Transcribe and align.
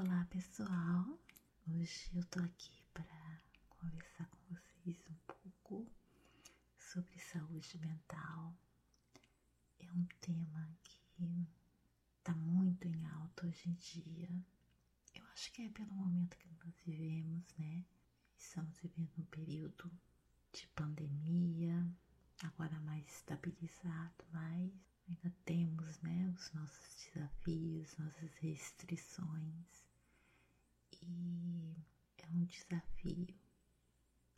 Olá 0.00 0.24
pessoal, 0.30 1.18
hoje 1.66 2.08
eu 2.14 2.24
tô 2.26 2.38
aqui 2.38 2.84
para 2.94 3.42
conversar 3.68 4.26
com 4.26 4.54
vocês 4.54 4.96
um 5.10 5.16
pouco 5.26 5.90
sobre 6.78 7.18
saúde 7.18 7.76
mental. 7.78 8.56
É 9.80 9.90
um 9.90 10.04
tema 10.20 10.70
que 10.84 11.48
tá 12.22 12.32
muito 12.32 12.86
em 12.86 13.06
alta 13.06 13.48
hoje 13.48 13.70
em 13.70 13.72
dia. 13.72 14.30
Eu 15.16 15.26
acho 15.32 15.50
que 15.50 15.62
é 15.62 15.68
pelo 15.68 15.92
momento 15.92 16.38
que 16.38 16.48
nós 16.64 16.72
vivemos, 16.86 17.42
né? 17.58 17.84
Estamos 18.36 18.78
vivendo 18.78 19.18
um 19.18 19.24
período 19.24 19.90
de 20.52 20.64
pandemia, 20.76 21.84
agora 22.44 22.78
mais 22.82 23.04
estabilizado, 23.08 24.24
mas 24.30 24.70
ainda 25.08 25.34
temos 25.44 26.00
né, 26.02 26.32
os 26.38 26.52
nossos 26.52 27.10
desafios, 27.12 27.96
nossas 27.96 28.32
restrições 28.36 29.87
e 30.92 31.76
é 32.18 32.26
um 32.28 32.44
desafio 32.44 33.26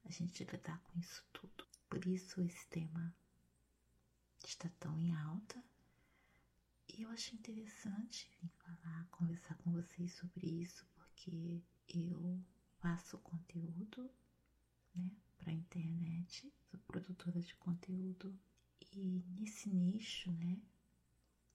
a 0.05 0.11
gente 0.11 0.45
lidar 0.45 0.79
com 0.81 0.99
isso 0.99 1.25
tudo. 1.33 1.67
Por 1.89 2.05
isso 2.07 2.41
esse 2.41 2.67
tema 2.69 3.15
está 4.45 4.69
tão 4.81 4.99
em 4.99 5.15
alta 5.15 5.63
e 6.89 7.03
eu 7.03 7.11
achei 7.11 7.39
interessante 7.39 8.31
vir 8.41 8.51
falar, 8.51 9.07
conversar 9.11 9.55
com 9.57 9.73
vocês 9.73 10.13
sobre 10.15 10.47
isso, 10.47 10.85
porque 10.95 11.63
eu 11.89 12.43
faço 12.79 13.19
conteúdo 13.19 14.11
né, 14.95 15.11
para 15.39 15.51
a 15.51 15.55
internet, 15.55 16.53
sou 16.71 16.81
produtora 16.81 17.41
de 17.41 17.55
conteúdo 17.57 18.39
e 18.93 19.25
nesse 19.39 19.71
nicho 19.71 20.31
né, 20.33 20.61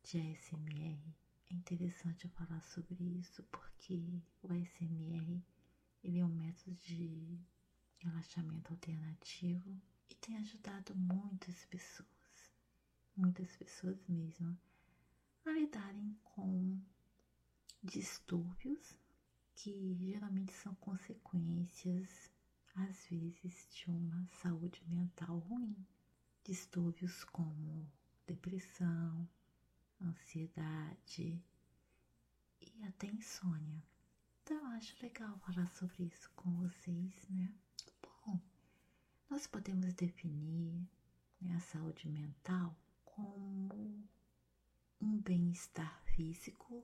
de 0.04 0.20
ASMR 0.20 1.16
é 1.49 1.54
interessante 1.54 2.27
falar 2.30 2.62
sobre 2.62 3.04
isso 3.04 3.44
porque 3.44 4.22
o 4.41 4.52
ASMR 4.52 5.44
ele 6.04 6.20
é 6.20 6.26
um 6.26 6.30
método 6.30 6.76
de 6.76 7.40
relaxamento 7.98 8.71
alternativo 8.71 9.82
e 10.10 10.15
tem 10.15 10.37
ajudado 10.37 10.96
muitas 10.96 11.65
pessoas, 11.65 12.54
muitas 13.15 13.55
pessoas 13.55 13.98
mesmo, 14.07 14.57
a 15.46 15.52
lidarem 15.52 16.15
com 16.24 16.79
distúrbios 17.82 18.96
que 19.55 19.96
geralmente 19.96 20.54
são 20.54 20.76
consequências, 20.76 22.32
às 22.76 23.05
vezes, 23.09 23.68
de 23.71 23.90
uma 23.90 24.27
saúde 24.41 24.84
mental 24.87 25.40
ruim. 25.40 25.76
Distúrbios 26.43 27.24
como 27.24 27.90
depressão, 28.27 29.27
ansiedade 30.01 31.41
e 32.62 32.84
até 32.84 33.07
insônia. 33.07 33.84
Então 34.43 34.57
eu 34.57 34.77
acho 34.77 34.96
legal 35.02 35.37
falar 35.40 35.68
sobre 35.70 36.04
isso 36.04 36.29
com 36.35 36.52
vocês, 36.57 37.27
né? 37.29 37.54
Bom, 38.02 38.40
nós 39.29 39.48
podemos 39.48 39.93
definir 39.93 40.87
né, 41.41 41.55
a 41.55 41.60
saúde 41.60 42.07
mental 42.07 42.76
como 43.04 44.04
um 45.02 45.18
bem-estar 45.21 46.02
físico, 46.04 46.84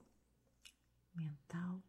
mental 1.14 1.82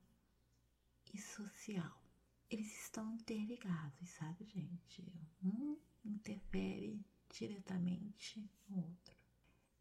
e 1.13 1.19
social. 1.19 2.03
Eles 2.51 2.85
estão 2.85 3.15
interligados, 3.15 4.09
sabe, 4.11 4.45
gente? 4.45 5.03
Um 5.43 5.79
interfere 6.05 7.01
diretamente 7.31 8.49
no 8.69 8.77
outro. 8.79 9.12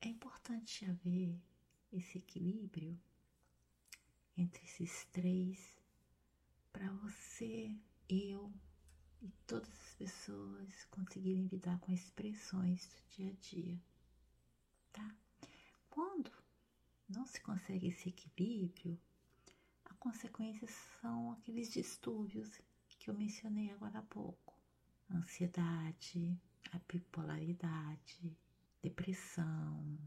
É 0.03 0.07
importante 0.07 0.83
haver 0.85 1.39
esse 1.93 2.17
equilíbrio 2.17 2.99
entre 4.35 4.63
esses 4.65 5.05
três 5.11 5.77
para 6.73 6.91
você, 6.93 7.77
eu 8.09 8.51
e 9.21 9.29
todas 9.45 9.69
as 9.69 9.93
pessoas 9.93 10.85
conseguirem 10.85 11.45
lidar 11.45 11.79
com 11.79 11.91
as 11.91 12.09
pressões 12.09 12.87
do 12.87 13.15
dia 13.15 13.29
a 13.29 13.33
dia, 13.33 13.79
tá? 14.91 15.15
Quando 15.87 16.31
não 17.07 17.27
se 17.27 17.39
consegue 17.39 17.87
esse 17.87 18.09
equilíbrio, 18.09 18.99
a 19.85 19.93
consequência 19.95 20.67
são 20.99 21.33
aqueles 21.33 21.71
distúrbios 21.71 22.59
que 22.87 23.07
eu 23.07 23.13
mencionei 23.13 23.69
agora 23.69 23.99
há 23.99 24.03
pouco: 24.03 24.59
ansiedade, 25.11 26.35
a 26.71 26.79
bipolaridade, 26.91 28.35
depressão, 28.81 29.99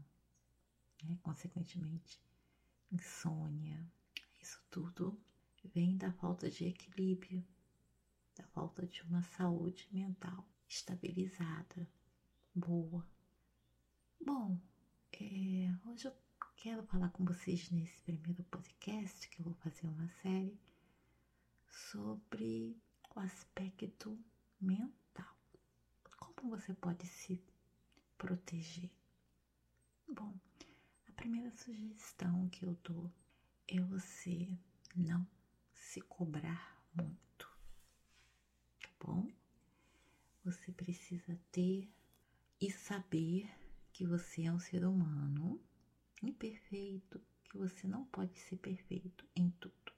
né? 1.03 1.17
consequentemente, 1.23 2.19
insônia. 2.91 3.85
Isso 4.41 4.61
tudo 4.69 5.19
vem 5.63 5.97
da 5.97 6.11
falta 6.11 6.49
de 6.49 6.65
equilíbrio, 6.65 7.43
da 8.35 8.43
falta 8.47 8.85
de 8.85 9.01
uma 9.03 9.21
saúde 9.21 9.87
mental 9.91 10.45
estabilizada, 10.67 11.89
boa. 12.53 13.05
Bom, 14.23 14.59
é, 15.13 15.73
hoje 15.85 16.07
eu 16.07 16.13
quero 16.55 16.83
falar 16.83 17.09
com 17.09 17.23
vocês 17.23 17.69
nesse 17.69 18.01
primeiro 18.01 18.43
podcast 18.45 19.29
que 19.29 19.39
eu 19.39 19.45
vou 19.45 19.53
fazer 19.55 19.87
uma 19.87 20.07
série 20.21 20.59
sobre 21.67 22.77
o 23.15 23.19
aspecto 23.19 24.17
mental. 24.59 25.35
Como 26.17 26.49
você 26.57 26.73
pode 26.73 27.05
se 27.07 27.41
proteger? 28.25 28.89
Bom, 30.07 30.33
a 31.07 31.11
primeira 31.11 31.51
sugestão 31.51 32.49
que 32.49 32.65
eu 32.65 32.73
dou 32.83 33.13
é 33.67 33.79
você 33.79 34.57
não 34.95 35.27
se 35.71 36.01
cobrar 36.01 36.83
muito, 36.95 37.47
tá 38.81 38.89
bom? 38.99 39.31
Você 40.43 40.71
precisa 40.71 41.39
ter 41.51 41.87
e 42.59 42.71
saber 42.71 43.47
que 43.93 44.07
você 44.07 44.45
é 44.45 44.51
um 44.51 44.59
ser 44.59 44.83
humano 44.85 45.63
imperfeito, 46.23 47.21
que 47.43 47.59
você 47.59 47.87
não 47.87 48.05
pode 48.05 48.39
ser 48.39 48.57
perfeito 48.57 49.23
em 49.35 49.51
tudo. 49.51 49.93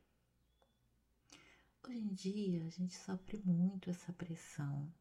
Hoje 1.88 2.00
em 2.00 2.14
dia 2.14 2.66
a 2.66 2.70
gente 2.70 2.94
sofre 2.94 3.38
muito 3.46 3.90
essa 3.90 4.12
pressão, 4.12 4.94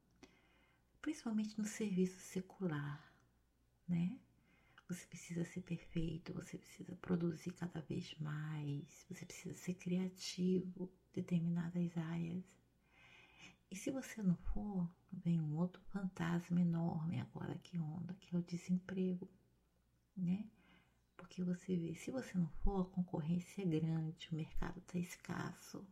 principalmente 1.03 1.59
no 1.59 1.65
serviço 1.65 2.21
secular, 2.21 3.16
né? 3.89 4.19
Você 4.89 5.05
precisa 5.07 5.45
ser 5.45 5.63
perfeito, 5.63 6.33
você 6.33 6.57
precisa 6.57 6.95
produzir 6.97 7.53
cada 7.53 7.81
vez 7.81 8.15
mais, 8.21 9.05
você 9.09 9.27
precisa 9.27 9.55
ser 9.57 9.75
criativo 9.75 10.85
em 10.85 11.21
determinadas 11.21 11.97
áreas. 11.97 12.45
E 13.69 13.75
se 13.75 13.91
você 13.91 14.23
não 14.23 14.37
for, 14.37 14.89
vem 15.13 15.41
um 15.41 15.57
outro 15.57 15.83
fantasma 15.93 16.61
enorme 16.61 17.21
agora 17.21 17.59
que 17.59 17.77
onda, 17.79 18.15
que 18.15 18.35
é 18.35 18.39
o 18.39 18.43
desemprego, 18.43 19.29
né? 20.17 20.49
Porque 21.17 21.43
você 21.43 21.77
vê, 21.77 21.95
se 21.97 22.13
você 22.13 22.39
não 22.39 22.49
for, 22.63 22.83
a 22.83 22.91
concorrência 22.95 23.63
é 23.63 23.67
grande, 23.67 24.29
o 24.31 24.37
mercado 24.37 24.79
está 24.79 24.99
escasso 24.99 25.85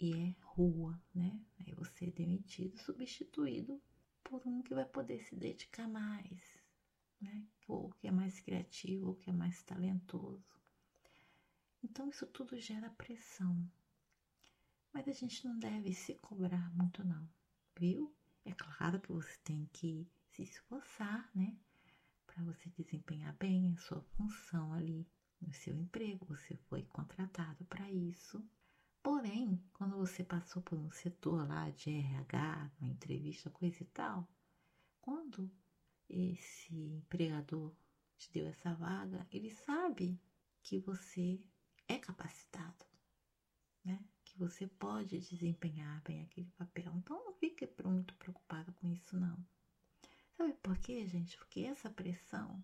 e 0.00 0.14
é 0.14 0.34
rua, 0.40 0.98
né? 1.14 1.38
Aí 1.58 1.74
você 1.74 2.06
é 2.06 2.10
demitido, 2.10 2.78
substituído 2.78 3.78
por 4.24 4.40
um 4.46 4.62
que 4.62 4.74
vai 4.74 4.86
poder 4.86 5.20
se 5.20 5.36
dedicar 5.36 5.86
mais, 5.86 6.59
né? 7.20 7.46
Ou 7.66 7.90
que 7.90 8.08
é 8.08 8.10
mais 8.10 8.40
criativo, 8.40 9.08
ou 9.08 9.14
que 9.14 9.30
é 9.30 9.32
mais 9.32 9.62
talentoso. 9.62 10.58
Então 11.82 12.08
isso 12.08 12.26
tudo 12.26 12.58
gera 12.58 12.90
pressão. 12.90 13.70
Mas 14.92 15.06
a 15.06 15.12
gente 15.12 15.44
não 15.44 15.58
deve 15.58 15.94
se 15.94 16.14
cobrar 16.14 16.70
muito 16.74 17.04
não, 17.04 17.28
viu? 17.78 18.14
É 18.44 18.52
claro 18.52 19.00
que 19.00 19.12
você 19.12 19.36
tem 19.44 19.68
que 19.72 20.10
se 20.30 20.42
esforçar, 20.42 21.30
né? 21.34 21.56
para 22.30 22.44
você 22.44 22.70
desempenhar 22.70 23.34
bem 23.36 23.72
a 23.72 23.76
sua 23.76 24.00
função 24.16 24.72
ali 24.72 25.06
no 25.40 25.52
seu 25.52 25.76
emprego, 25.76 26.24
você 26.26 26.56
foi 26.68 26.84
contratado 26.84 27.64
para 27.64 27.90
isso. 27.90 28.42
Porém, 29.02 29.60
quando 29.72 29.96
você 29.96 30.22
passou 30.22 30.62
por 30.62 30.78
um 30.78 30.90
setor 30.90 31.48
lá 31.48 31.70
de 31.70 31.90
RH, 31.90 32.70
uma 32.80 32.88
entrevista, 32.88 33.50
coisa 33.50 33.82
e 33.82 33.86
tal, 33.86 34.28
quando 35.00 35.50
esse 36.10 36.74
empregador 36.74 37.72
te 38.18 38.30
deu 38.32 38.46
essa 38.48 38.74
vaga, 38.74 39.26
ele 39.30 39.50
sabe 39.50 40.20
que 40.62 40.78
você 40.78 41.40
é 41.88 41.98
capacitado, 41.98 42.84
né? 43.84 44.04
Que 44.24 44.36
você 44.38 44.66
pode 44.66 45.18
desempenhar 45.20 46.02
bem 46.02 46.22
aquele 46.22 46.50
papel. 46.50 46.92
Então 46.96 47.24
não 47.24 47.32
fique 47.34 47.68
muito 47.82 48.14
preocupado 48.14 48.72
com 48.74 48.88
isso 48.88 49.18
não. 49.18 49.38
Sabe 50.36 50.52
por 50.54 50.76
quê, 50.78 51.06
gente? 51.06 51.36
Porque 51.38 51.60
essa 51.60 51.90
pressão 51.90 52.62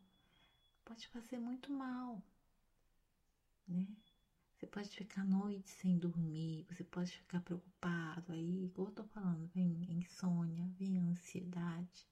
pode 0.84 1.06
fazer 1.08 1.38
muito 1.38 1.72
mal, 1.72 2.22
né? 3.66 3.86
Você 4.56 4.66
pode 4.66 4.88
ficar 4.88 5.24
noite 5.24 5.68
sem 5.68 5.98
dormir, 5.98 6.64
você 6.70 6.82
pode 6.82 7.12
ficar 7.12 7.40
preocupado 7.42 8.32
aí, 8.32 8.70
como 8.74 8.88
eu 8.88 8.94
tô 8.94 9.04
falando, 9.04 9.46
vem 9.48 9.84
insônia, 9.92 10.66
vem 10.78 10.98
ansiedade. 10.98 12.08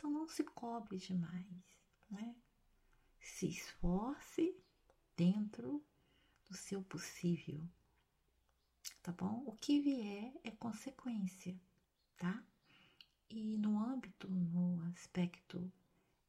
Então 0.00 0.10
não 0.10 0.26
se 0.26 0.42
cobre 0.44 0.96
demais, 0.96 1.76
né? 2.10 2.34
Se 3.20 3.46
esforce 3.46 4.56
dentro 5.14 5.84
do 6.48 6.56
seu 6.56 6.82
possível, 6.82 7.62
tá 9.02 9.12
bom? 9.12 9.44
O 9.46 9.52
que 9.52 9.78
vier 9.78 10.32
é 10.42 10.52
consequência, 10.52 11.54
tá? 12.16 12.42
E 13.28 13.58
no 13.58 13.78
âmbito, 13.78 14.26
no 14.26 14.82
aspecto 14.86 15.70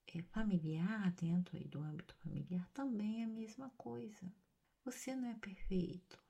é, 0.06 0.22
familiar, 0.22 1.10
dentro 1.14 1.56
aí 1.56 1.66
do 1.70 1.80
âmbito 1.80 2.14
familiar, 2.16 2.68
também 2.74 3.22
é 3.22 3.24
a 3.24 3.30
mesma 3.30 3.70
coisa. 3.78 4.30
Você 4.84 5.16
não 5.16 5.30
é 5.30 5.36
perfeito, 5.36 6.22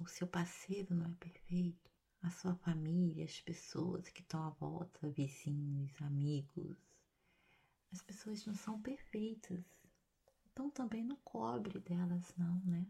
o 0.00 0.06
seu 0.08 0.26
parceiro 0.26 0.96
não 0.96 1.06
é 1.06 1.14
perfeito, 1.14 1.91
a 2.22 2.30
sua 2.30 2.54
família, 2.54 3.24
as 3.24 3.40
pessoas 3.40 4.08
que 4.08 4.20
estão 4.20 4.44
à 4.44 4.50
volta, 4.50 5.10
vizinhos, 5.10 6.00
amigos, 6.00 6.76
as 7.92 8.00
pessoas 8.00 8.46
não 8.46 8.54
são 8.54 8.80
perfeitas. 8.80 9.64
Então 10.52 10.70
também 10.70 11.04
não 11.04 11.16
cobre 11.16 11.80
delas, 11.80 12.32
não, 12.36 12.60
né? 12.64 12.86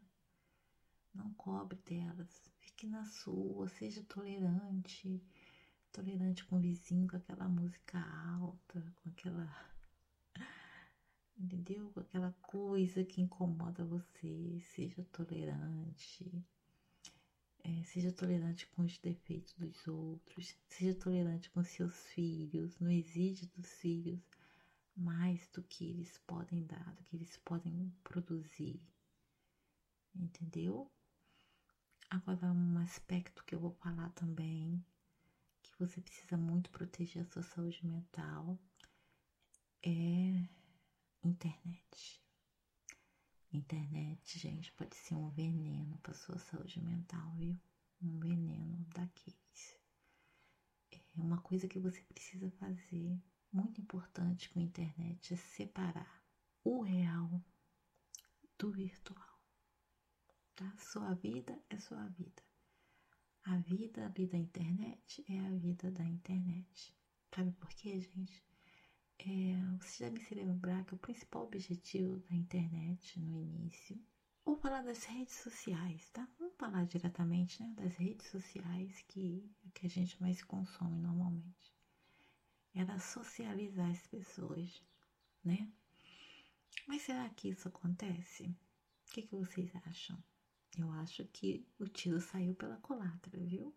Não 1.15 1.33
cobre 1.35 1.79
delas. 1.79 2.53
Fique 2.61 2.87
na 2.87 3.05
sua, 3.05 3.69
seja 3.69 4.03
tolerante. 4.05 5.23
Tolerante 5.93 6.45
com 6.45 6.57
o 6.57 6.61
vizinho, 6.61 7.09
com 7.09 7.17
aquela 7.17 7.49
música 7.49 7.99
alta, 8.39 8.95
com 9.03 9.09
aquela. 9.09 9.49
Entendeu? 11.37 11.91
Com 11.91 12.01
aquela 12.01 12.33
coisa 12.43 13.05
que 13.05 13.21
incomoda 13.21 13.85
você. 13.85 14.61
Seja 14.75 15.05
tolerante. 15.13 16.45
É, 17.65 17.83
seja 17.85 18.11
tolerante 18.11 18.67
com 18.69 18.83
os 18.83 18.99
defeitos 18.99 19.55
dos 19.55 19.87
outros. 19.87 20.57
Seja 20.69 20.95
tolerante 20.95 21.51
com 21.51 21.63
seus 21.63 22.07
filhos. 22.09 22.79
Não 22.79 22.91
exige 22.91 23.47
dos 23.47 23.71
filhos 23.75 24.21
mais 24.97 25.49
do 25.49 25.63
que 25.63 25.85
eles 25.85 26.19
podem 26.27 26.67
dar, 26.67 26.95
do 26.95 27.05
que 27.05 27.17
eles 27.17 27.37
podem 27.39 27.93
produzir. 28.03 28.81
Entendeu? 30.15 30.91
Agora, 32.11 32.53
um 32.53 32.79
aspecto 32.79 33.43
que 33.45 33.55
eu 33.55 33.61
vou 33.61 33.71
falar 33.71 34.11
também, 34.11 34.85
que 35.63 35.73
você 35.79 36.01
precisa 36.01 36.37
muito 36.37 36.71
proteger 36.71 37.23
a 37.23 37.27
sua 37.27 37.43
saúde 37.43 37.87
mental, 37.87 38.59
é 39.83 40.47
internet. 41.25 42.22
Internet, 43.53 44.39
gente, 44.39 44.73
pode 44.73 44.97
ser 44.97 45.15
um 45.15 45.29
veneno 45.31 45.99
para 45.99 46.15
sua 46.15 46.39
saúde 46.39 46.81
mental, 46.81 47.35
viu? 47.37 47.59
Um 48.01 48.19
veneno 48.19 48.85
daqueles. 48.95 49.79
É 50.91 51.21
uma 51.21 51.39
coisa 51.41 51.69
que 51.69 51.79
você 51.79 52.03
precisa 52.05 52.51
fazer 52.53 53.21
muito 53.53 53.81
importante 53.81 54.49
com 54.49 54.59
a 54.59 54.63
internet 54.63 55.35
é 55.35 55.37
separar 55.37 56.25
o 56.65 56.81
real 56.81 57.45
do 58.59 58.73
virtual. 58.73 59.43
Tá? 60.55 60.75
Sua 60.79 61.13
vida 61.15 61.63
é 61.69 61.79
sua 61.79 62.07
vida. 62.09 62.43
A 63.45 63.59
vida 63.59 64.07
ali 64.07 64.27
da 64.27 64.39
internet 64.39 65.25
é 65.29 65.39
a 65.41 65.51
vida 65.51 65.91
da 65.91 66.05
internet. 66.05 66.97
Sabe 67.35 67.53
por 67.53 67.69
quê, 67.71 68.01
gente? 68.01 68.43
É, 69.25 69.57
você 69.81 70.11
deve 70.11 70.21
se 70.25 70.35
lembrar 70.35 70.85
que 70.85 70.95
o 70.95 70.99
principal 70.99 71.45
objetivo 71.45 72.19
da 72.29 72.35
internet 72.35 73.21
no 73.21 73.41
início. 73.41 73.99
Vou 74.45 74.57
falar 74.57 74.83
das 74.83 75.05
redes 75.05 75.35
sociais, 75.35 76.11
tá? 76.11 76.29
Vamos 76.39 76.57
falar 76.57 76.85
diretamente 76.87 77.63
né, 77.63 77.73
das 77.77 77.95
redes 77.95 78.27
sociais 78.27 79.05
que, 79.07 79.49
que 79.73 79.87
a 79.87 79.91
gente 79.91 80.21
mais 80.21 80.43
consome 80.43 80.99
normalmente 80.99 81.73
era 82.75 82.99
socializar 82.99 83.91
as 83.91 84.07
pessoas, 84.07 84.83
né? 85.45 85.71
Mas 86.87 87.03
será 87.03 87.29
que 87.31 87.49
isso 87.49 87.69
acontece? 87.69 88.45
O 89.09 89.13
que, 89.13 89.23
que 89.23 89.37
vocês 89.37 89.71
acham? 89.87 90.23
Eu 90.79 90.91
acho 90.93 91.25
que 91.27 91.67
o 91.79 91.87
tiro 91.87 92.19
saiu 92.21 92.55
pela 92.55 92.79
colatra, 92.79 93.39
viu? 93.41 93.75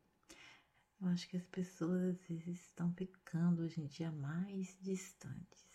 Eu 1.02 1.08
acho 1.10 1.28
que 1.28 1.38
as 1.38 1.46
pessoas 1.48 2.02
às 2.04 2.28
vezes 2.28 2.62
estão 2.62 2.94
ficando 2.94 3.64
hoje 3.64 3.82
em 3.82 3.86
dia 3.86 4.12
mais 4.12 4.78
distantes. 4.82 5.66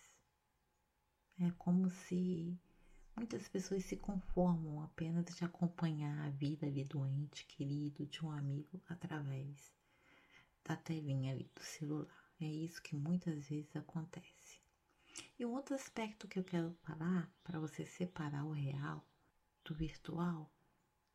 É 1.38 1.50
como 1.52 1.90
se 1.90 2.58
muitas 3.16 3.48
pessoas 3.48 3.84
se 3.84 3.96
conformam 3.96 4.82
apenas 4.82 5.24
de 5.26 5.44
acompanhar 5.44 6.26
a 6.26 6.30
vida 6.30 6.66
ali 6.66 6.84
doente, 6.84 7.44
querido, 7.46 8.06
de 8.06 8.24
um 8.24 8.30
amigo 8.30 8.80
através 8.88 9.72
da 10.64 10.76
telinha 10.76 11.32
ali 11.32 11.50
do 11.54 11.62
celular. 11.62 12.32
É 12.40 12.46
isso 12.46 12.82
que 12.82 12.96
muitas 12.96 13.48
vezes 13.48 13.74
acontece. 13.76 14.60
E 15.38 15.44
um 15.44 15.52
outro 15.52 15.74
aspecto 15.74 16.28
que 16.28 16.38
eu 16.38 16.44
quero 16.44 16.72
falar 16.82 17.30
para 17.44 17.58
você 17.58 17.84
separar 17.84 18.44
o 18.44 18.52
real 18.52 19.06
do 19.64 19.74
virtual 19.74 20.50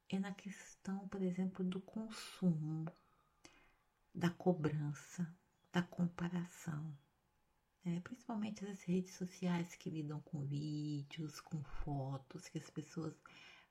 é 0.10 0.20
na 0.20 0.34
questão, 0.34 1.08
por 1.08 1.22
exemplo, 1.22 1.64
do 1.66 1.82
consumo, 1.82 2.86
da 4.16 4.30
cobrança, 4.30 5.28
da 5.74 5.82
comparação. 5.82 6.98
É, 7.84 8.00
principalmente 8.00 8.66
as 8.66 8.82
redes 8.84 9.14
sociais 9.14 9.76
que 9.76 9.90
lidam 9.90 10.22
com 10.22 10.46
vídeos, 10.46 11.42
com 11.42 11.62
fotos, 11.64 12.48
que 12.48 12.58
as 12.58 12.70
pessoas 12.70 13.14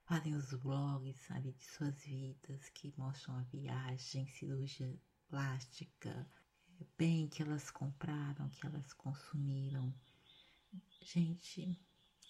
fazem 0.04 0.34
os 0.36 0.52
vlogs 0.52 1.30
ali 1.30 1.52
de 1.52 1.64
suas 1.64 2.04
vidas, 2.04 2.68
que 2.68 2.92
mostram 2.96 3.36
a 3.36 3.42
viagem, 3.44 4.28
cirurgia 4.28 4.94
plástica, 5.28 6.28
bem 6.98 7.26
que 7.26 7.42
elas 7.42 7.70
compraram, 7.70 8.50
que 8.50 8.66
elas 8.66 8.92
consumiram. 8.92 9.92
Gente, 11.00 11.80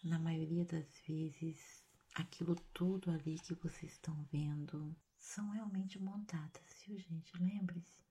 na 0.05 0.19
maioria 0.21 0.65
das 0.65 0.87
vezes, 1.07 1.85
aquilo 2.15 2.55
tudo 2.73 3.11
ali 3.11 3.39
que 3.41 3.55
vocês 3.55 3.93
estão 3.93 4.27
vendo 4.31 4.97
são 5.25 5.51
realmente 5.51 5.99
montadas, 5.99 6.83
viu, 6.87 6.99
gente? 6.99 7.37
Lembre-se 7.37 8.05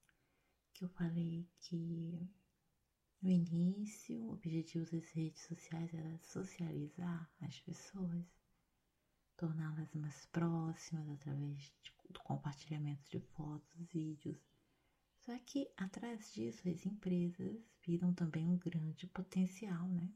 que 0.73 0.83
eu 0.83 0.89
falei 0.89 1.47
que 1.59 2.29
no 3.21 3.29
início 3.29 4.21
o 4.23 4.33
objetivo 4.33 4.89
das 4.91 5.09
redes 5.11 5.41
sociais 5.43 5.93
era 5.93 6.17
socializar 6.19 7.29
as 7.41 7.59
pessoas, 7.59 8.25
torná-las 9.37 9.93
mais 9.93 10.25
próximas 10.27 11.09
através 11.09 11.57
de, 11.81 11.93
do 12.09 12.19
compartilhamento 12.21 13.09
de 13.09 13.19
fotos, 13.19 13.87
vídeos 13.91 14.37
só 15.25 15.37
que 15.39 15.71
atrás 15.77 16.33
disso 16.33 16.67
as 16.67 16.85
empresas 16.85 17.55
viram 17.81 18.13
também 18.13 18.45
um 18.45 18.57
grande 18.57 19.07
potencial, 19.07 19.87
né? 19.87 20.11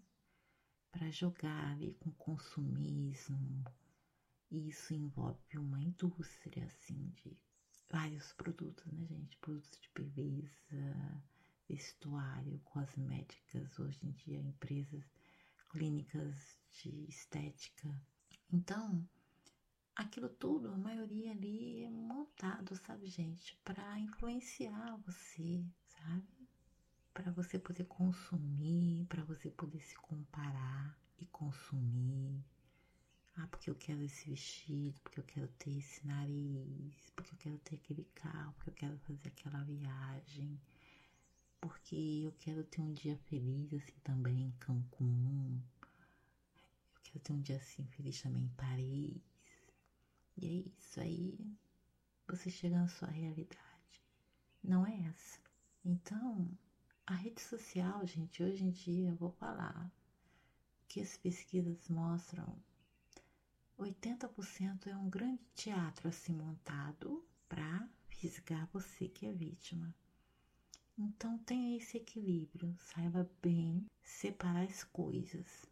Para 0.92 1.10
jogar 1.10 1.72
ali 1.72 1.94
com 1.94 2.12
consumismo. 2.12 3.64
E 4.50 4.70
isso 4.70 4.94
envolve 4.94 5.58
uma 5.58 5.82
indústria 5.82 6.66
assim 6.66 7.12
de 7.16 7.38
vários 7.90 8.32
produtos, 8.34 8.86
né, 8.92 9.06
gente? 9.06 9.38
Produtos 9.38 9.80
de 9.80 9.90
beleza, 9.94 11.24
vestuário, 11.68 12.60
cosméticas, 12.60 13.78
hoje 13.78 14.06
em 14.06 14.12
dia 14.12 14.40
empresas 14.40 15.04
clínicas 15.70 16.58
de 16.72 17.06
estética. 17.10 17.94
Então, 18.52 19.08
aquilo 19.96 20.30
tudo, 20.30 20.70
a 20.70 20.78
maioria 20.78 21.32
ali 21.32 21.84
é 21.84 21.90
montado, 21.90 22.76
sabe, 22.78 23.08
gente, 23.08 23.58
para 23.66 24.00
influenciar 24.00 24.96
você, 25.06 25.66
sabe? 25.86 26.48
Para 27.14 27.32
você 27.32 27.60
poder 27.60 27.86
consumir, 27.86 29.06
para 29.08 29.24
você 29.24 29.50
poder 29.50 29.82
se 29.82 29.96
comparar 29.96 30.98
e 31.20 31.26
consumir. 31.26 32.44
Ah, 33.40 33.46
porque 33.48 33.70
eu 33.70 33.76
quero 33.76 34.02
esse 34.02 34.28
vestido, 34.28 35.00
porque 35.02 35.20
eu 35.20 35.24
quero 35.24 35.48
ter 35.60 35.78
esse 35.78 36.06
nariz, 36.08 37.12
porque 37.16 37.34
eu 37.34 37.38
quero 37.38 37.58
ter 37.60 37.76
aquele 37.76 38.04
carro, 38.16 38.52
porque 38.54 38.70
eu 38.72 38.74
quero 38.74 38.98
fazer 38.98 39.28
aquela 39.28 39.64
viagem, 39.64 40.60
porque 41.62 42.24
eu 42.26 42.32
quero 42.40 42.64
ter 42.64 42.82
um 42.82 42.92
dia 42.94 43.16
feliz 43.30 43.72
assim 43.76 43.94
também 44.04 44.42
em 44.42 44.52
Cancún. 44.54 45.62
Eu 46.96 47.02
quero 47.04 47.20
ter 47.20 47.34
um 47.34 47.42
dia 47.42 47.58
assim 47.58 47.86
feliz 47.90 48.20
também 48.24 48.44
em 48.44 48.50
Paris. 48.50 49.22
E 50.36 50.46
é 50.46 50.70
isso 50.80 51.00
aí, 51.00 51.56
você 52.28 52.50
chega 52.50 52.80
na 52.80 52.88
sua 52.88 53.10
realidade. 53.10 54.04
Não 54.64 54.86
é 54.86 55.00
essa. 55.10 55.40
Então, 55.86 56.50
a 57.06 57.14
rede 57.14 57.42
social, 57.42 58.04
gente, 58.08 58.42
hoje 58.42 58.64
em 58.64 58.72
dia 58.72 59.10
eu 59.10 59.16
vou 59.16 59.32
falar 59.32 59.92
que 60.88 61.00
as 61.02 61.16
pesquisas 61.18 61.88
mostram 61.88 62.58
80% 63.78 64.88
é 64.88 64.98
um 64.98 65.10
grande 65.10 65.44
teatro 65.54 66.08
assim 66.10 66.34
montado 66.34 67.24
para 67.48 67.88
fisgar 68.10 68.68
você 68.74 69.08
que 69.08 69.28
é 69.28 69.32
vítima. 69.32 69.94
Então 70.98 71.38
tenha 71.40 71.78
esse 71.78 71.98
equilíbrio, 71.98 72.76
saiba 72.80 73.30
bem 73.42 73.86
separar 74.02 74.64
as 74.64 74.84
coisas, 74.84 75.66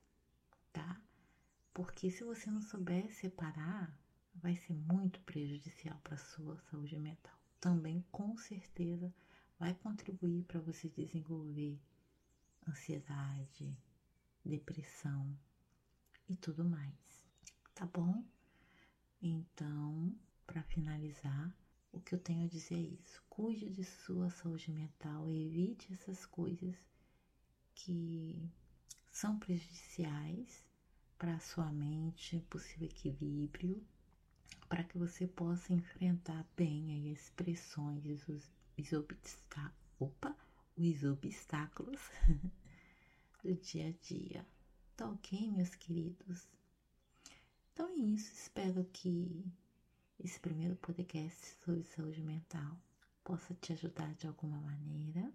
tá? 0.71 1.01
Porque 1.74 2.12
se 2.12 2.24
você 2.24 2.51
não 2.51 2.62
souber 2.62 3.12
separar, 3.12 4.00
vai 4.35 4.55
ser 4.55 4.74
muito 4.74 5.19
prejudicial 5.21 6.00
para 6.03 6.17
sua 6.17 6.59
saúde 6.69 7.00
mental. 7.00 7.38
Também, 7.59 8.05
com 8.12 8.38
certeza, 8.38 9.12
vai 9.57 9.74
contribuir 9.74 10.43
para 10.43 10.59
você 10.59 10.88
desenvolver 10.89 11.81
ansiedade, 12.67 13.75
depressão 14.43 15.35
e 16.29 16.35
tudo 16.35 16.63
mais. 16.63 17.25
Tá 17.75 17.86
bom? 17.86 18.24
Então, 19.22 20.15
para 20.48 20.63
finalizar, 20.63 21.53
o 21.91 22.00
que 22.00 22.15
eu 22.15 22.20
tenho 22.20 22.46
a 22.46 22.48
dizer 22.48 22.75
é 22.75 22.79
isso. 22.79 23.22
Cuide 23.29 23.70
de 23.70 23.84
sua 23.84 24.29
saúde 24.29 24.72
mental, 24.72 25.29
evite 25.29 25.91
essas 25.91 26.25
coisas 26.25 26.75
que 27.75 28.50
são 29.12 29.38
prejudiciais 29.38 30.65
para 31.17 31.38
sua 31.39 31.70
mente, 31.72 32.39
para 32.50 32.60
seu 32.62 32.82
equilíbrio, 32.84 33.86
para 34.70 34.84
que 34.86 34.98
você 34.98 35.27
possa 35.27 35.74
enfrentar 35.74 36.48
bem 36.55 37.12
as 37.12 37.29
pressões, 37.32 38.05
os, 38.29 38.50
os, 38.77 38.94
obstáculos, 38.94 39.75
opa, 40.00 40.34
os 40.77 41.03
obstáculos 41.03 42.00
do 43.44 43.53
dia 43.55 43.89
a 43.89 43.91
dia. 43.91 44.46
Tá 44.96 45.10
ok, 45.10 45.51
meus 45.51 45.75
queridos? 45.75 46.48
Então 47.75 47.89
é 47.89 47.96
isso, 47.96 48.32
espero 48.34 48.86
que 48.94 49.44
esse 50.24 50.39
primeiro 50.39 50.77
podcast 50.77 51.58
sobre 51.62 51.84
saúde 51.84 52.24
mental 52.24 52.79
possa 53.22 53.53
te 53.55 53.74
ajudar 53.74 54.15
de 54.15 54.27
alguma 54.27 54.62
maneira, 54.62 55.29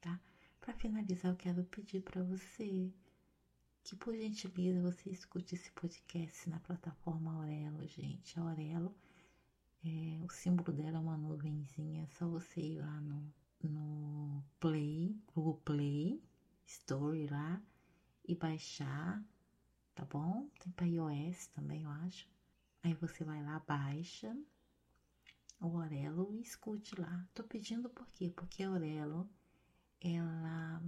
tá? 0.00 0.20
Para 0.60 0.72
finalizar, 0.74 1.32
eu 1.32 1.36
quero 1.36 1.64
pedir 1.64 2.02
para 2.02 2.22
você 2.22 2.94
que, 3.82 3.96
por 3.96 4.14
gentileza, 4.14 4.80
você 4.80 5.10
escute 5.10 5.56
esse 5.56 5.72
podcast 5.72 6.48
na 6.48 6.60
plataforma 6.60 7.34
Aurelo, 7.34 7.84
gente. 7.84 8.38
A 8.38 8.42
Aurelo, 8.44 8.94
é, 9.84 10.24
o 10.24 10.28
símbolo 10.28 10.72
dela 10.72 10.98
é 10.98 11.00
uma 11.00 11.16
nuvenzinha, 11.16 12.04
é 12.04 12.06
só 12.06 12.28
você 12.28 12.60
ir 12.60 12.78
lá 12.78 13.00
no, 13.00 13.34
no 13.64 14.44
Play, 14.60 15.20
Google 15.34 15.60
Play, 15.64 16.22
Story 16.64 17.26
lá 17.26 17.60
e 18.24 18.36
baixar, 18.36 19.20
tá 20.00 20.06
bom? 20.06 20.48
Tem 20.58 20.72
para 20.72 20.86
iOS 20.86 21.48
também, 21.48 21.82
eu 21.82 21.90
acho. 21.90 22.26
Aí 22.82 22.94
você 22.94 23.22
vai 23.22 23.44
lá, 23.44 23.58
baixa 23.60 24.34
o 25.60 25.78
Aurelo 25.78 26.34
e 26.34 26.40
escute 26.40 26.98
lá. 26.98 27.28
Tô 27.34 27.44
pedindo 27.44 27.90
por 27.90 28.06
quê? 28.12 28.32
Porque 28.34 28.62
a 28.62 28.68
Aurelo, 28.70 29.28
ela 30.00 30.82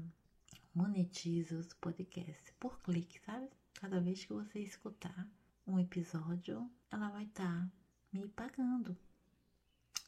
monetiza 0.74 1.58
os 1.58 1.74
podcasts 1.74 2.54
por 2.58 2.80
clique, 2.80 3.20
sabe? 3.20 3.50
Cada 3.74 4.00
vez 4.00 4.24
que 4.24 4.32
você 4.32 4.60
escutar 4.60 5.28
um 5.66 5.78
episódio, 5.78 6.70
ela 6.90 7.10
vai 7.10 7.24
estar 7.24 7.68
tá 7.68 7.72
me 8.10 8.26
pagando, 8.28 8.96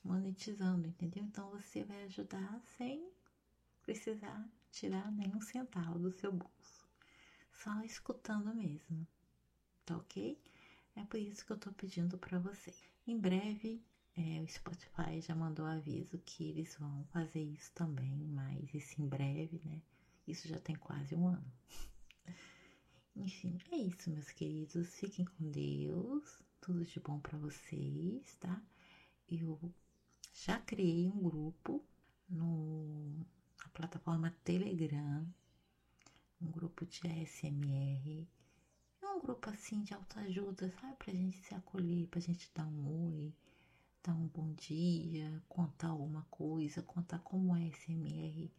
monetizando, 0.03 0.87
entendeu? 0.87 1.25
Então 1.25 1.51
você 1.51 1.85
vai 1.85 2.05
ajudar 2.05 2.59
sem 2.79 3.07
precisar 3.83 4.49
tirar 4.71 5.13
nenhum 5.13 5.43
centavo 5.43 5.99
do 5.99 6.11
seu 6.11 6.33
bolso, 6.33 6.74
só 7.63 7.83
escutando 7.83 8.55
mesmo, 8.55 9.07
tá 9.85 9.97
ok? 9.97 10.39
É 10.97 11.05
por 11.05 11.19
isso 11.19 11.45
que 11.45 11.53
eu 11.53 11.57
tô 11.57 11.73
pedindo 11.73 12.17
para 12.19 12.39
você. 12.39 12.73
Em 13.07 13.19
breve, 13.19 13.83
é, 14.17 14.41
o 14.41 14.49
Spotify 14.49 15.21
já 15.21 15.35
mandou 15.35 15.67
aviso 15.67 16.19
que 16.25 16.45
eles 16.45 16.77
vão 16.79 17.05
fazer 17.07 17.43
isso 17.43 17.73
também, 17.75 18.25
mas 18.27 18.73
isso 18.73 19.01
em 19.03 19.09
breve, 19.09 19.61
né? 19.65 19.83
Isso 20.27 20.47
já 20.49 20.59
tem 20.59 20.77
quase 20.77 21.15
um 21.15 21.27
ano. 21.27 21.53
Enfim, 23.17 23.59
é 23.71 23.77
isso, 23.77 24.11
meus 24.11 24.31
queridos. 24.31 24.95
Fiquem 24.95 25.25
com 25.25 25.51
Deus. 25.51 26.43
Tudo 26.61 26.85
de 26.85 26.99
bom 27.01 27.19
para 27.21 27.37
vocês, 27.39 28.37
tá? 28.37 28.63
Eu 29.29 29.59
já 30.33 30.59
criei 30.59 31.09
um 31.09 31.23
grupo 31.23 31.85
no, 32.29 33.19
na 33.59 33.69
plataforma 33.73 34.35
Telegram, 34.43 35.27
um 36.41 36.50
grupo 36.50 36.85
de 36.87 37.00
ASMR 37.07 38.29
um 39.14 39.21
grupo 39.21 39.49
assim 39.49 39.83
de 39.83 39.95
autoajuda, 39.95 40.71
sabe? 40.81 40.97
Pra 40.97 41.12
gente 41.12 41.38
se 41.38 41.55
acolher, 41.55 42.09
pra 42.09 42.21
gente 42.21 42.50
dar 42.53 42.67
um 42.67 43.07
oi, 43.07 43.33
dar 44.03 44.12
um 44.14 44.26
bom 44.26 44.53
dia, 44.55 45.43
contar 45.49 45.88
alguma 45.88 46.23
coisa, 46.31 46.83
contar 46.83 47.21
como 47.21 47.55
a 47.55 47.61
SMR 47.61 48.50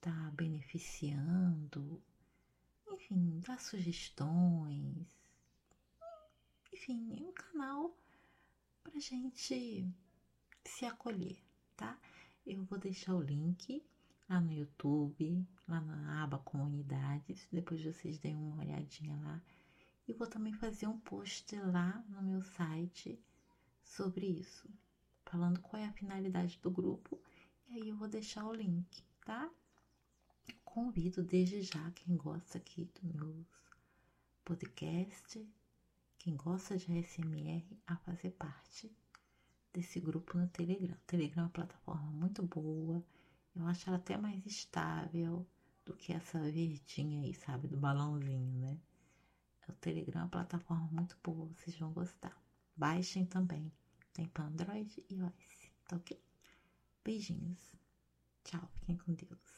tá 0.00 0.30
beneficiando, 0.34 2.02
enfim, 2.88 3.40
dar 3.46 3.60
sugestões, 3.60 5.06
enfim, 6.72 7.22
um 7.22 7.32
canal 7.32 7.94
pra 8.82 8.98
gente 8.98 9.86
se 10.64 10.86
acolher, 10.86 11.36
tá? 11.76 11.98
Eu 12.46 12.64
vou 12.64 12.78
deixar 12.78 13.14
o 13.14 13.22
link 13.22 13.84
lá 14.28 14.40
no 14.40 14.52
YouTube, 14.52 15.46
lá 15.68 15.80
na 15.80 16.24
aba 16.24 16.38
comunidades, 16.38 17.46
depois 17.52 17.82
vocês 17.82 18.18
deem 18.18 18.36
uma 18.36 18.62
olhadinha 18.62 19.16
lá 19.16 19.42
e 20.06 20.12
vou 20.12 20.26
também 20.26 20.52
fazer 20.52 20.86
um 20.86 20.98
post 21.00 21.56
lá 21.56 22.04
no 22.08 22.22
meu 22.22 22.42
site 22.42 23.18
sobre 23.82 24.26
isso, 24.26 24.68
falando 25.24 25.60
qual 25.60 25.82
é 25.82 25.86
a 25.86 25.92
finalidade 25.92 26.58
do 26.62 26.70
grupo. 26.70 27.18
E 27.68 27.74
aí 27.74 27.88
eu 27.88 27.96
vou 27.96 28.08
deixar 28.08 28.44
o 28.44 28.54
link, 28.54 29.02
tá? 29.24 29.50
Convido 30.64 31.22
desde 31.22 31.62
já 31.62 31.90
quem 31.92 32.16
gosta 32.16 32.58
aqui 32.58 32.84
do 32.84 33.06
meus 33.06 33.46
podcast, 34.44 35.46
quem 36.18 36.36
gosta 36.36 36.76
de 36.76 36.98
ASMR, 36.98 37.64
a 37.86 37.96
fazer 37.96 38.32
parte 38.32 38.94
desse 39.72 40.00
grupo 40.00 40.36
no 40.36 40.48
Telegram. 40.48 40.94
O 40.94 41.06
Telegram 41.06 41.42
é 41.42 41.46
uma 41.46 41.50
plataforma 41.50 42.10
muito 42.10 42.42
boa. 42.42 43.02
Eu 43.54 43.66
acho 43.66 43.88
ela 43.88 43.98
até 43.98 44.16
mais 44.16 44.44
estável 44.46 45.46
do 45.84 45.94
que 45.94 46.12
essa 46.12 46.40
verdinha 46.40 47.22
aí, 47.22 47.34
sabe, 47.34 47.68
do 47.68 47.76
balãozinho, 47.76 48.58
né? 48.58 48.78
O 49.68 49.72
Telegram 49.72 50.20
é 50.20 50.24
uma 50.24 50.30
plataforma 50.30 50.88
muito 50.90 51.16
boa, 51.22 51.46
vocês 51.54 51.76
vão 51.78 51.92
gostar. 51.92 52.36
Baixem 52.76 53.24
também. 53.24 53.72
Tem 54.12 54.26
para 54.28 54.44
Android 54.44 55.04
e 55.08 55.14
iOS, 55.14 55.70
tá 55.86 55.96
ok? 55.96 56.20
Beijinhos. 57.04 57.72
Tchau, 58.44 58.68
fiquem 58.74 58.96
com 58.96 59.14
Deus. 59.14 59.53